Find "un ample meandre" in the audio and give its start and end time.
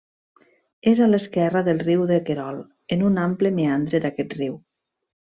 3.11-4.01